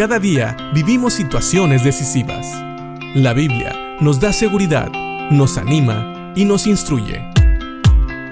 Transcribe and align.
Cada 0.00 0.18
día 0.18 0.56
vivimos 0.72 1.12
situaciones 1.12 1.84
decisivas. 1.84 2.46
La 3.14 3.34
Biblia 3.34 3.98
nos 4.00 4.18
da 4.18 4.32
seguridad, 4.32 4.90
nos 5.30 5.58
anima 5.58 6.32
y 6.34 6.46
nos 6.46 6.66
instruye. 6.66 7.22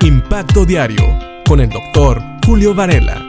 Impacto 0.01 0.65
Diario 0.65 1.05
con 1.47 1.61
el 1.61 1.69
doctor 1.69 2.23
Julio 2.47 2.75
Varela. 2.75 3.23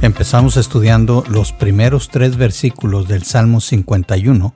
Empezamos 0.00 0.56
estudiando 0.56 1.24
los 1.28 1.52
primeros 1.52 2.08
tres 2.08 2.38
versículos 2.38 3.08
del 3.08 3.24
Salmo 3.24 3.60
51, 3.60 4.54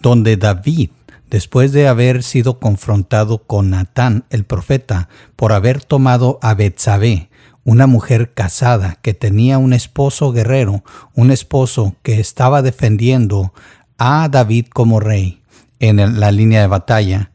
donde 0.00 0.36
David, 0.36 0.90
después 1.30 1.72
de 1.72 1.88
haber 1.88 2.22
sido 2.22 2.60
confrontado 2.60 3.38
con 3.38 3.70
Natán 3.70 4.24
el 4.30 4.44
profeta 4.44 5.08
por 5.34 5.52
haber 5.52 5.82
tomado 5.82 6.38
a 6.42 6.54
Betsabé, 6.54 7.28
una 7.66 7.88
mujer 7.88 8.32
casada 8.32 8.96
que 9.02 9.12
tenía 9.12 9.58
un 9.58 9.72
esposo 9.72 10.32
guerrero, 10.32 10.84
un 11.14 11.32
esposo 11.32 11.96
que 12.04 12.20
estaba 12.20 12.62
defendiendo 12.62 13.52
a 13.98 14.28
David 14.28 14.68
como 14.72 15.00
rey 15.00 15.42
en 15.80 16.20
la 16.20 16.30
línea 16.30 16.60
de 16.60 16.68
batalla, 16.68 17.32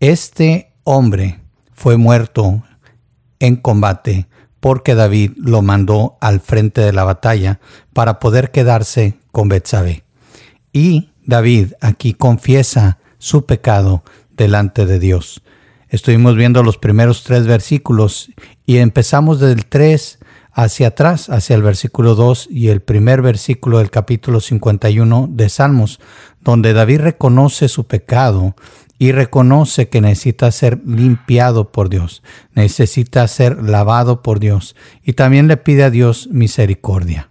este 0.00 0.72
hombre 0.84 1.40
fue 1.74 1.98
muerto 1.98 2.62
en 3.40 3.56
combate 3.56 4.26
porque 4.58 4.94
David 4.94 5.32
lo 5.36 5.60
mandó 5.60 6.16
al 6.22 6.40
frente 6.40 6.80
de 6.80 6.94
la 6.94 7.04
batalla 7.04 7.60
para 7.92 8.18
poder 8.18 8.50
quedarse 8.50 9.18
con 9.32 9.50
Betsabé. 9.50 10.04
Y 10.72 11.10
David 11.26 11.74
aquí 11.82 12.14
confiesa 12.14 12.96
su 13.18 13.44
pecado 13.44 14.02
delante 14.30 14.86
de 14.86 14.98
Dios. 14.98 15.42
Estuvimos 15.94 16.34
viendo 16.34 16.64
los 16.64 16.76
primeros 16.76 17.22
tres 17.22 17.46
versículos 17.46 18.32
y 18.66 18.78
empezamos 18.78 19.38
del 19.38 19.66
3 19.66 20.18
hacia 20.50 20.88
atrás, 20.88 21.30
hacia 21.30 21.54
el 21.54 21.62
versículo 21.62 22.16
2 22.16 22.48
y 22.50 22.70
el 22.70 22.82
primer 22.82 23.22
versículo 23.22 23.78
del 23.78 23.92
capítulo 23.92 24.40
51 24.40 25.28
de 25.30 25.48
Salmos, 25.48 26.00
donde 26.40 26.72
David 26.72 27.02
reconoce 27.02 27.68
su 27.68 27.86
pecado 27.86 28.56
y 28.98 29.12
reconoce 29.12 29.88
que 29.88 30.00
necesita 30.00 30.50
ser 30.50 30.80
limpiado 30.84 31.70
por 31.70 31.88
Dios, 31.88 32.24
necesita 32.54 33.28
ser 33.28 33.62
lavado 33.62 34.20
por 34.20 34.40
Dios 34.40 34.74
y 35.04 35.12
también 35.12 35.46
le 35.46 35.58
pide 35.58 35.84
a 35.84 35.90
Dios 35.90 36.26
misericordia. 36.32 37.30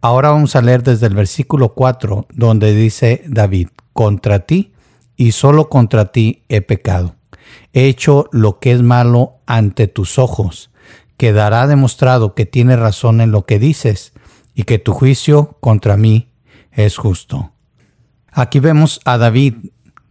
Ahora 0.00 0.30
vamos 0.30 0.56
a 0.56 0.62
leer 0.62 0.82
desde 0.82 1.06
el 1.06 1.14
versículo 1.14 1.74
4 1.74 2.26
donde 2.34 2.74
dice 2.74 3.22
David, 3.28 3.68
contra 3.92 4.40
ti 4.40 4.72
y 5.16 5.30
solo 5.30 5.68
contra 5.68 6.06
ti 6.06 6.42
he 6.48 6.62
pecado. 6.62 7.14
He 7.72 7.86
hecho 7.86 8.28
lo 8.32 8.58
que 8.58 8.72
es 8.72 8.82
malo 8.82 9.38
ante 9.46 9.88
tus 9.88 10.18
ojos. 10.18 10.70
Quedará 11.16 11.66
demostrado 11.66 12.34
que 12.34 12.46
tienes 12.46 12.78
razón 12.78 13.20
en 13.20 13.32
lo 13.32 13.46
que 13.46 13.58
dices 13.58 14.12
y 14.54 14.64
que 14.64 14.78
tu 14.78 14.92
juicio 14.92 15.56
contra 15.60 15.96
mí 15.96 16.32
es 16.72 16.96
justo. 16.96 17.52
Aquí 18.30 18.60
vemos 18.60 19.00
a 19.04 19.18
David 19.18 19.54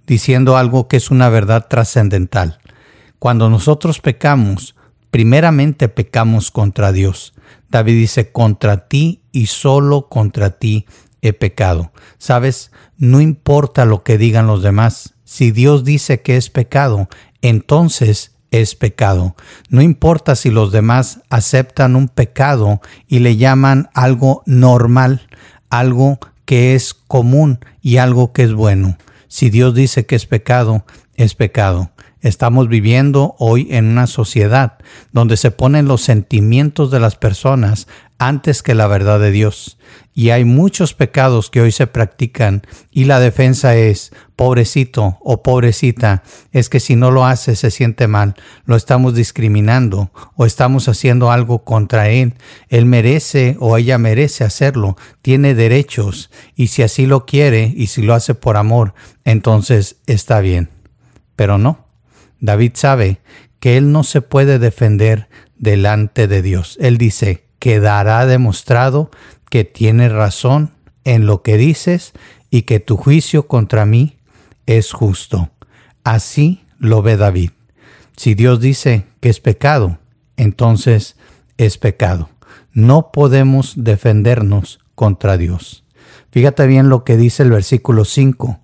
diciendo 0.08 0.58
algo 0.58 0.88
que 0.88 0.98
es 0.98 1.12
una 1.12 1.30
verdad 1.30 1.68
trascendental. 1.68 2.60
Cuando 3.20 3.50
nosotros 3.50 4.00
pecamos, 4.00 4.76
primeramente 5.10 5.90
pecamos 5.90 6.52
contra 6.52 6.92
Dios. 6.92 7.34
David 7.70 7.94
dice, 7.94 8.32
contra 8.32 8.88
ti 8.88 9.24
y 9.32 9.48
solo 9.48 10.08
contra 10.10 10.52
ti 10.52 10.86
he 11.22 11.34
pecado. 11.34 11.92
Sabes, 12.18 12.72
no 12.98 13.22
importa 13.22 13.86
lo 13.86 14.04
que 14.04 14.18
digan 14.18 14.48
los 14.48 14.64
demás. 14.64 15.14
Si 15.24 15.52
Dios 15.52 15.84
dice 15.84 16.22
que 16.22 16.36
es 16.36 16.50
pecado, 16.50 17.08
entonces 17.42 18.32
es 18.52 18.76
pecado. 18.76 19.36
No 19.70 19.82
importa 19.82 20.36
si 20.36 20.52
los 20.52 20.72
demás 20.72 21.22
aceptan 21.30 21.96
un 21.96 22.10
pecado 22.10 22.82
y 23.08 23.20
le 23.20 23.38
llaman 23.38 23.90
algo 23.94 24.44
normal, 24.46 25.28
algo 25.70 26.20
que 26.46 26.76
es 26.76 26.94
común 26.94 27.60
y 27.82 27.98
algo 27.98 28.34
que 28.34 28.44
es 28.44 28.54
bueno. 28.54 28.98
Si 29.30 29.50
Dios 29.50 29.74
dice 29.74 30.06
que 30.06 30.16
es 30.16 30.26
pecado, 30.26 30.86
es 31.16 31.34
pecado. 31.34 31.92
Estamos 32.22 32.70
viviendo 32.70 33.36
hoy 33.40 33.68
en 33.72 33.86
una 33.86 34.06
sociedad 34.06 34.78
donde 35.12 35.38
se 35.38 35.50
ponen 35.50 35.88
los 35.88 36.04
sentimientos 36.04 36.92
de 36.92 37.00
las 37.00 37.16
personas 37.16 37.88
antes 38.20 38.62
que 38.62 38.76
la 38.76 38.86
verdad 38.86 39.20
de 39.20 39.32
Dios. 39.32 39.80
Y 40.14 40.30
hay 40.30 40.46
muchos 40.46 40.94
pecados 40.94 41.50
que 41.50 41.62
hoy 41.62 41.72
se 41.72 41.88
practican 41.88 42.62
y 42.92 43.06
la 43.06 43.20
defensa 43.20 43.76
es, 43.76 44.12
pobrecito 44.36 45.18
o 45.22 45.42
pobrecita, 45.42 46.22
es 46.52 46.70
que 46.70 46.80
si 46.80 46.96
no 46.96 47.10
lo 47.10 47.26
hace 47.26 47.56
se 47.56 47.72
siente 47.72 48.08
mal, 48.08 48.36
lo 48.66 48.76
estamos 48.76 49.16
discriminando 49.16 50.12
o 50.36 50.46
estamos 50.46 50.88
haciendo 50.88 51.32
algo 51.32 51.64
contra 51.64 52.10
él. 52.10 52.36
Él 52.70 52.86
merece 52.86 53.58
o 53.60 53.78
ella 53.78 53.98
merece 53.98 54.44
hacerlo, 54.44 54.96
tiene 55.24 55.56
derechos 55.56 56.30
y 56.56 56.68
si 56.68 56.84
así 56.84 57.08
lo 57.08 57.26
quiere 57.26 57.74
y 57.76 57.88
si 57.88 58.04
lo 58.04 58.14
hace 58.14 58.36
por 58.36 58.58
amor, 58.58 58.94
entonces 59.26 59.98
está 60.06 60.40
bien. 60.42 60.70
Pero 61.36 61.58
no, 61.58 61.81
David 62.42 62.72
sabe 62.76 63.20
que 63.60 63.78
él 63.78 63.92
no 63.92 64.04
se 64.04 64.22
puede 64.22 64.60
defender 64.60 65.30
delante 65.58 66.28
de 66.28 66.42
Dios. 66.42 66.78
Él 66.82 66.98
dice, 66.98 67.46
quedará 67.60 68.26
demostrado 68.26 69.12
que 69.50 69.64
tienes 69.64 70.12
razón 70.12 70.72
en 71.04 71.26
lo 71.26 71.44
que 71.44 71.58
dices 71.58 72.14
y 72.50 72.64
que 72.64 72.80
tu 72.80 72.98
juicio 72.98 73.48
contra 73.48 73.86
mí 73.86 74.18
es 74.66 74.92
justo. 74.92 75.52
Así 76.04 76.64
lo 76.80 77.02
ve 77.02 77.16
David. 77.16 77.52
Si 78.18 78.34
Dios 78.34 78.60
dice 78.60 79.06
que 79.20 79.30
es 79.30 79.40
pecado, 79.40 80.00
entonces 80.36 81.16
es 81.58 81.78
pecado. 81.78 82.30
No 82.74 83.12
podemos 83.12 83.74
defendernos 83.78 84.80
contra 84.96 85.38
Dios. 85.38 85.84
Fíjate 86.32 86.66
bien 86.66 86.90
lo 86.90 87.04
que 87.04 87.18
dice 87.18 87.44
el 87.44 87.52
versículo 87.52 88.06
5. 88.06 88.60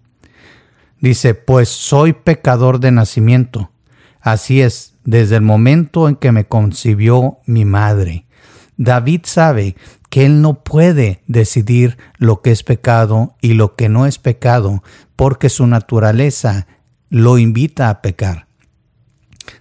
Dice, 1.00 1.36
pues 1.36 1.70
soy 1.70 2.14
pecador 2.14 2.80
de 2.80 2.92
nacimiento. 2.92 3.72
Así 4.20 4.62
es, 4.62 4.96
desde 5.04 5.36
el 5.36 5.42
momento 5.42 6.10
en 6.10 6.16
que 6.16 6.32
me 6.32 6.46
concibió 6.46 7.38
mi 7.46 7.66
madre. 7.66 8.26
David 8.78 9.22
sabe 9.24 9.76
que 10.10 10.26
él 10.26 10.42
no 10.42 10.64
puede 10.64 11.22
decidir 11.28 11.98
lo 12.18 12.42
que 12.42 12.52
es 12.52 12.64
pecado 12.64 13.36
y 13.42 13.54
lo 13.54 13.76
que 13.76 13.90
no 13.90 14.06
es 14.06 14.18
pecado, 14.18 14.84
porque 15.16 15.50
su 15.50 15.68
naturaleza 15.68 16.68
lo 17.10 17.38
invita 17.38 17.90
a 17.90 18.02
pecar. 18.02 18.47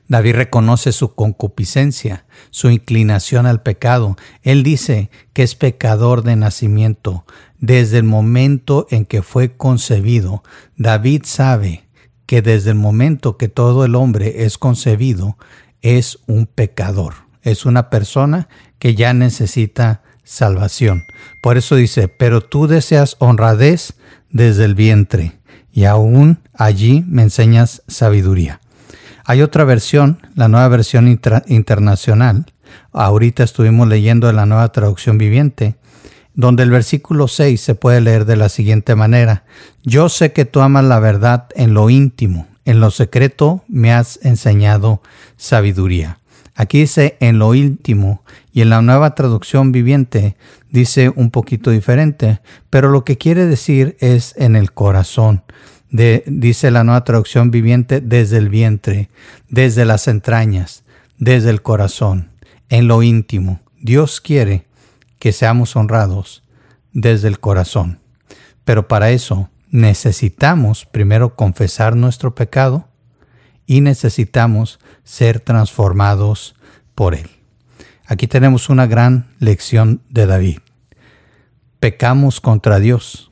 David 0.08 0.36
reconoce 0.36 0.92
su 0.92 1.14
concupiscencia, 1.14 2.26
su 2.50 2.70
inclinación 2.70 3.46
al 3.46 3.62
pecado. 3.62 4.16
Él 4.42 4.62
dice 4.62 5.10
que 5.32 5.42
es 5.42 5.54
pecador 5.54 6.22
de 6.22 6.36
nacimiento. 6.36 7.24
Desde 7.58 7.98
el 7.98 8.04
momento 8.04 8.86
en 8.90 9.04
que 9.04 9.22
fue 9.22 9.56
concebido, 9.56 10.42
David 10.76 11.22
sabe 11.24 11.84
que 12.26 12.42
desde 12.42 12.70
el 12.70 12.76
momento 12.76 13.36
que 13.36 13.48
todo 13.48 13.84
el 13.84 13.94
hombre 13.94 14.44
es 14.44 14.58
concebido, 14.58 15.38
es 15.82 16.18
un 16.26 16.46
pecador. 16.46 17.14
Es 17.42 17.64
una 17.64 17.90
persona 17.90 18.48
que 18.78 18.94
ya 18.94 19.14
necesita 19.14 20.02
salvación. 20.24 21.04
Por 21.42 21.56
eso 21.56 21.76
dice, 21.76 22.08
pero 22.08 22.40
tú 22.40 22.66
deseas 22.66 23.16
honradez 23.20 23.94
desde 24.30 24.64
el 24.64 24.74
vientre 24.74 25.38
y 25.72 25.84
aún 25.84 26.40
allí 26.52 27.04
me 27.06 27.22
enseñas 27.22 27.82
sabiduría. 27.86 28.60
Hay 29.28 29.42
otra 29.42 29.64
versión, 29.64 30.20
la 30.36 30.46
nueva 30.46 30.68
versión 30.68 31.08
internacional. 31.08 32.46
Ahorita 32.92 33.42
estuvimos 33.42 33.88
leyendo 33.88 34.32
la 34.32 34.46
nueva 34.46 34.70
traducción 34.70 35.18
viviente, 35.18 35.74
donde 36.34 36.62
el 36.62 36.70
versículo 36.70 37.26
6 37.26 37.60
se 37.60 37.74
puede 37.74 38.00
leer 38.00 38.24
de 38.24 38.36
la 38.36 38.48
siguiente 38.48 38.94
manera. 38.94 39.42
Yo 39.82 40.08
sé 40.08 40.32
que 40.32 40.44
tú 40.44 40.60
amas 40.60 40.84
la 40.84 41.00
verdad 41.00 41.48
en 41.56 41.74
lo 41.74 41.90
íntimo, 41.90 42.46
en 42.64 42.78
lo 42.78 42.92
secreto 42.92 43.64
me 43.66 43.92
has 43.92 44.20
enseñado 44.22 45.02
sabiduría. 45.36 46.20
Aquí 46.54 46.78
dice 46.78 47.16
en 47.18 47.40
lo 47.40 47.52
íntimo 47.56 48.22
y 48.52 48.60
en 48.60 48.70
la 48.70 48.80
nueva 48.80 49.16
traducción 49.16 49.72
viviente 49.72 50.36
dice 50.70 51.08
un 51.08 51.32
poquito 51.32 51.72
diferente, 51.72 52.40
pero 52.70 52.90
lo 52.90 53.04
que 53.04 53.18
quiere 53.18 53.46
decir 53.46 53.96
es 53.98 54.34
en 54.36 54.54
el 54.54 54.72
corazón. 54.72 55.42
Dice 55.90 56.70
la 56.70 56.84
nueva 56.84 57.04
traducción 57.04 57.50
viviente 57.50 58.00
desde 58.00 58.38
el 58.38 58.48
vientre, 58.48 59.08
desde 59.48 59.84
las 59.84 60.08
entrañas, 60.08 60.84
desde 61.18 61.50
el 61.50 61.62
corazón, 61.62 62.30
en 62.68 62.88
lo 62.88 63.02
íntimo. 63.02 63.60
Dios 63.80 64.20
quiere 64.20 64.66
que 65.18 65.32
seamos 65.32 65.76
honrados 65.76 66.42
desde 66.92 67.28
el 67.28 67.40
corazón. 67.40 68.00
Pero 68.64 68.88
para 68.88 69.10
eso 69.10 69.48
necesitamos 69.70 70.86
primero 70.86 71.36
confesar 71.36 71.94
nuestro 71.94 72.34
pecado 72.34 72.88
y 73.66 73.80
necesitamos 73.80 74.80
ser 75.04 75.40
transformados 75.40 76.56
por 76.94 77.14
Él. 77.14 77.28
Aquí 78.06 78.26
tenemos 78.26 78.68
una 78.68 78.86
gran 78.86 79.28
lección 79.38 80.02
de 80.08 80.26
David. 80.26 80.58
Pecamos 81.80 82.40
contra 82.40 82.78
Dios 82.78 83.30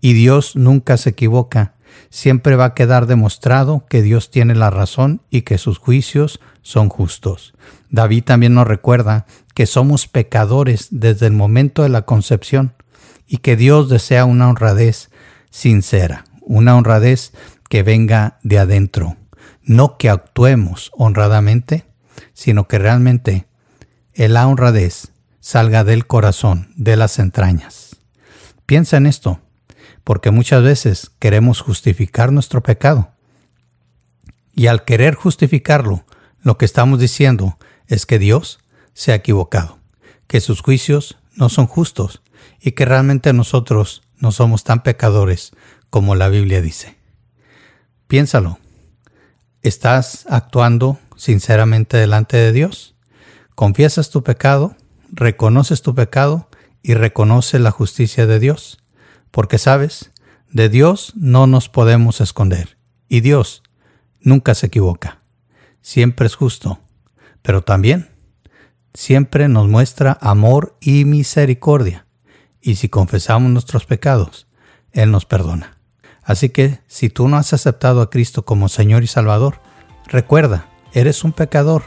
y 0.00 0.12
Dios 0.12 0.56
nunca 0.56 0.96
se 0.96 1.10
equivoca. 1.10 1.74
Siempre 2.10 2.56
va 2.56 2.66
a 2.66 2.74
quedar 2.74 3.06
demostrado 3.06 3.86
que 3.88 4.02
Dios 4.02 4.30
tiene 4.30 4.54
la 4.54 4.70
razón 4.70 5.22
y 5.30 5.42
que 5.42 5.58
sus 5.58 5.78
juicios 5.78 6.40
son 6.62 6.88
justos. 6.88 7.54
David 7.90 8.24
también 8.24 8.54
nos 8.54 8.66
recuerda 8.66 9.26
que 9.54 9.66
somos 9.66 10.06
pecadores 10.06 10.88
desde 10.90 11.26
el 11.26 11.32
momento 11.32 11.82
de 11.82 11.88
la 11.88 12.02
concepción 12.02 12.74
y 13.26 13.38
que 13.38 13.56
Dios 13.56 13.88
desea 13.88 14.24
una 14.24 14.48
honradez 14.48 15.10
sincera, 15.50 16.24
una 16.42 16.76
honradez 16.76 17.32
que 17.68 17.82
venga 17.82 18.38
de 18.42 18.58
adentro, 18.58 19.16
no 19.62 19.98
que 19.98 20.08
actuemos 20.08 20.90
honradamente, 20.94 21.84
sino 22.32 22.68
que 22.68 22.78
realmente 22.78 23.46
la 24.14 24.46
honradez 24.46 25.12
salga 25.40 25.84
del 25.84 26.06
corazón, 26.06 26.72
de 26.76 26.96
las 26.96 27.18
entrañas. 27.18 27.96
Piensa 28.66 28.96
en 28.96 29.06
esto, 29.06 29.40
porque 30.08 30.30
muchas 30.30 30.62
veces 30.62 31.10
queremos 31.18 31.60
justificar 31.60 32.32
nuestro 32.32 32.62
pecado. 32.62 33.12
Y 34.54 34.68
al 34.68 34.86
querer 34.86 35.14
justificarlo, 35.14 36.06
lo 36.40 36.56
que 36.56 36.64
estamos 36.64 36.98
diciendo 36.98 37.58
es 37.88 38.06
que 38.06 38.18
Dios 38.18 38.58
se 38.94 39.12
ha 39.12 39.16
equivocado, 39.16 39.80
que 40.26 40.40
sus 40.40 40.62
juicios 40.62 41.18
no 41.34 41.50
son 41.50 41.66
justos 41.66 42.22
y 42.58 42.72
que 42.72 42.86
realmente 42.86 43.34
nosotros 43.34 44.00
no 44.16 44.32
somos 44.32 44.64
tan 44.64 44.82
pecadores 44.82 45.52
como 45.90 46.14
la 46.14 46.30
Biblia 46.30 46.62
dice. 46.62 46.96
Piénsalo. 48.06 48.58
¿Estás 49.60 50.24
actuando 50.30 50.98
sinceramente 51.16 51.98
delante 51.98 52.38
de 52.38 52.52
Dios? 52.52 52.94
¿Confiesas 53.54 54.08
tu 54.08 54.22
pecado? 54.22 54.74
¿Reconoces 55.12 55.82
tu 55.82 55.94
pecado? 55.94 56.48
¿Y 56.82 56.94
reconoce 56.94 57.58
la 57.58 57.72
justicia 57.72 58.26
de 58.26 58.38
Dios? 58.38 58.78
Porque 59.30 59.58
sabes, 59.58 60.12
de 60.50 60.68
Dios 60.68 61.12
no 61.16 61.46
nos 61.46 61.68
podemos 61.68 62.20
esconder. 62.20 62.78
Y 63.08 63.20
Dios 63.20 63.62
nunca 64.20 64.54
se 64.54 64.66
equivoca. 64.66 65.22
Siempre 65.80 66.26
es 66.26 66.34
justo. 66.34 66.80
Pero 67.42 67.62
también 67.62 68.10
siempre 68.94 69.48
nos 69.48 69.68
muestra 69.68 70.18
amor 70.20 70.76
y 70.80 71.04
misericordia. 71.04 72.06
Y 72.60 72.76
si 72.76 72.88
confesamos 72.88 73.50
nuestros 73.50 73.86
pecados, 73.86 74.48
Él 74.92 75.10
nos 75.10 75.24
perdona. 75.24 75.78
Así 76.24 76.50
que 76.50 76.80
si 76.88 77.08
tú 77.08 77.28
no 77.28 77.36
has 77.36 77.52
aceptado 77.52 78.02
a 78.02 78.10
Cristo 78.10 78.44
como 78.44 78.68
Señor 78.68 79.02
y 79.02 79.06
Salvador, 79.06 79.60
recuerda, 80.06 80.68
eres 80.92 81.24
un 81.24 81.32
pecador 81.32 81.84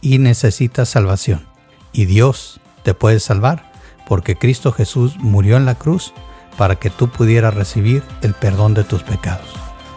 y 0.00 0.18
necesitas 0.18 0.88
salvación. 0.88 1.46
Y 1.92 2.06
Dios 2.06 2.60
te 2.82 2.94
puede 2.94 3.20
salvar 3.20 3.72
porque 4.06 4.36
Cristo 4.36 4.72
Jesús 4.72 5.16
murió 5.18 5.56
en 5.56 5.64
la 5.64 5.74
cruz 5.74 6.14
para 6.56 6.76
que 6.76 6.90
tú 6.90 7.08
pudieras 7.08 7.54
recibir 7.54 8.02
el 8.22 8.34
perdón 8.34 8.74
de 8.74 8.84
tus 8.84 9.02
pecados. 9.02 9.48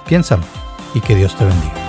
Piénsalo 0.07 0.43
y 0.93 1.01
que 1.01 1.15
Dios 1.15 1.35
te 1.37 1.45
bendiga. 1.45 1.86